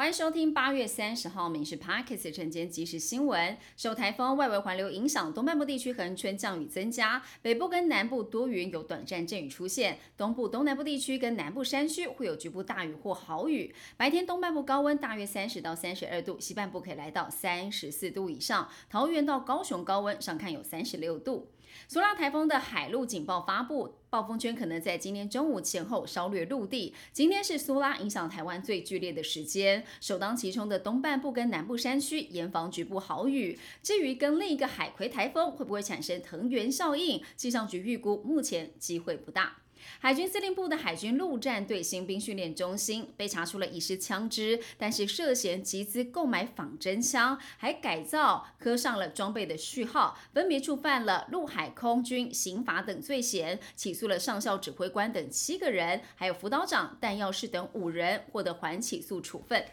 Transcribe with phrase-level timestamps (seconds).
[0.00, 3.54] 欢迎收听八月三十号《民事 Parkes》晨间即时新闻。
[3.76, 9.98] 受台风外围环流影响，东半部地区恒春降雨增加，北部跟南部多云，有短暂阵雨出现。
[10.16, 13.74] 东部、东南部地区跟南部山区会有局部大雨或豪雨。
[13.98, 18.70] 白天东半部高温大约三十到三十二度，西半部可以来到三十四度以上。
[18.88, 21.50] 桃园到高雄高温上看有三十六度。
[21.86, 26.92] 苏拉台风的海陆警报发布，暴风圈可能在今天中午前后稍略陆地。
[27.12, 33.56] 今天是苏拉影响台湾最剧烈的时间，首当其冲的东半部跟南部山区严防局部豪雨。
[33.84, 39.58] 至于跟另一个海葵台风会不会产生藤原效应，气象局预估目前机会不大。
[39.98, 59.64] 海军司令部的海军陆战队新兵训练中心被查出了遗失枪支，但是涉嫌集资购买仿真枪，还改造刻上了装备的序号，分别触犯了陆海空军刑法等罪嫌，起诉了上校指挥官等七个人，还有辅导长、弹药师等五人，获得缓起诉处分。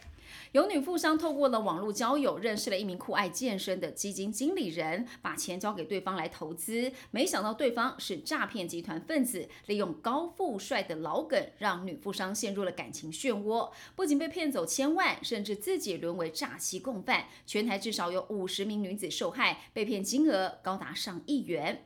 [0.51, 6.91] 有女富商透过了网络交友，认识了一名酷爱健身的基金经理人，把钱交给对方来投资。
[7.11, 17.25] 没想到对方是诈骗集团分子，利用高富帅的老梗，让女富商陷入了感情漩涡，不仅被骗走千万，甚至自己沦为诈欺共犯。
[17.45, 21.85] 全台至少有五十名女子受害，被骗金额高达上亿元。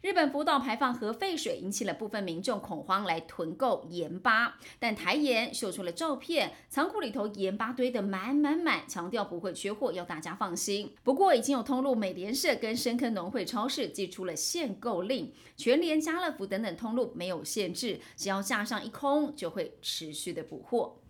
[0.00, 4.56] 日本福岛排放核废水引起了部分民众恐慌，来囤购盐巴。
[4.78, 10.94] 但台盐秀出了照片，仓库里头盐巴堆得满满满，强调不会缺货，要大家放心。
[11.02, 21.00] 不过已经有通路美联社跟深坑农会超市寄出了限购令，全联、家乐福等等通路没有限制，只要架上一空，就会持续的补货。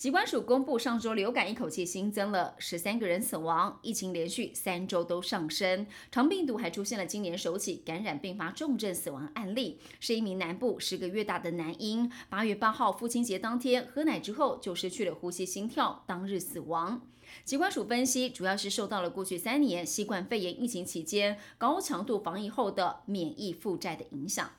[0.00, 5.86] 疾管署公布，上周流感一口气新增了十三个人死亡，疫情连续三周都上升。
[6.10, 12.10] 长病毒还出现了今年首起感染并发重症死亡案例，是一名南部十个月大的男婴。
[12.30, 17.02] 八月八号父亲节当天喝奶之后就失去了呼吸心跳，当日死亡。
[17.44, 24.50] 疾管署分析，主要是受到了过去三年新冠肺炎疫情期间高强度防疫后的免疫负债的影响。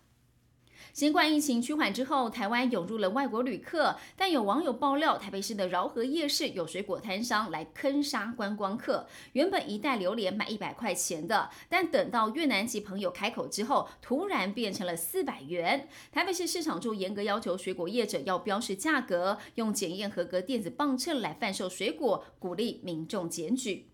[0.94, 9.08] 新冠疫情趋缓之后，台湾涌入了外国旅客，但有网友爆料，台北市的饶河夜市有水果摊商来坑杀观光客。
[9.32, 15.88] 原本一袋榴莲卖一百块钱的，但等到越南籍朋友开口之后，突然变成了四百元。
[16.12, 23.91] 台北市市场处严格要求水果业者要标示价格，用检验合格电子磅秤来贩售水果，鼓励民众检举。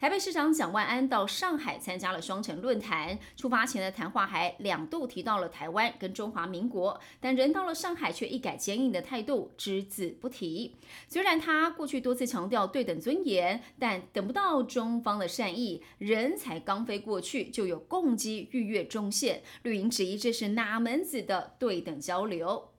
[0.00, 10.76] 台北市长蒋万安到上海参加了双城论坛，出发前的谈话还两度提到了台湾跟中华民国，但人到了上海却一改坚硬的态度，只字不提。
[11.08, 22.70] 虽然他过去多次强调对等尊严，但等不到中方的善意，人才刚飞过去就有共机逾越中线，绿营质疑这是哪门子的对等交流？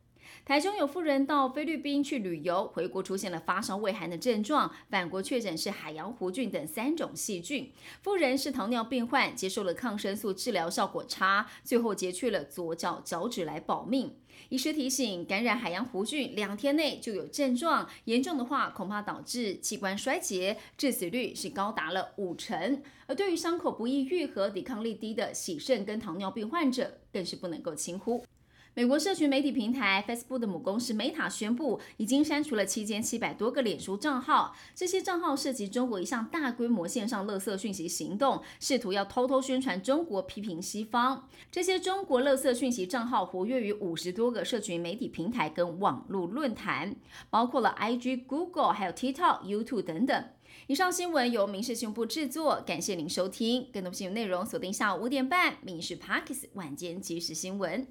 [0.49, 7.71] 台中有妇人到菲律宾去旅游，回国出现了发烧畏寒的症状，返国确诊是海洋弧菌等三种细菌。
[8.01, 14.15] 妇人是糖尿病患，接受了抗生素治疗效果差，最后截去了左脚脚趾来保命。
[14.49, 22.81] 医师提醒，感染海洋弧菌两天内就有症状，严重的话恐怕导致器官衰竭，致死率是高达了五成。
[23.05, 28.25] 而对于伤口不易愈合、抵抗力低的喜肾跟糖尿病患者，更是不能够轻忽。
[28.75, 34.55] 美国社群媒体平台 Facebook 的母公司 Meta 宣布，已经删除了七千七百多个脸书账号。
[34.73, 41.27] 这些账号涉及中国一项大规模线上垃圾讯息行动，试图要偷偷宣传中国、批评西方。
[41.51, 46.95] 这些中国垃圾讯息账号活跃于五十多个社群媒体平台跟网络论坛，
[47.29, 50.25] 包括了 IG、Google、还有 TikTok、YouTube 等等。
[50.67, 53.67] 以上新闻由民事新闻部制作，感谢您收听。
[53.73, 57.85] 更多新闻内容锁定下午五点半《民事 Parkes 晚间即时新闻》。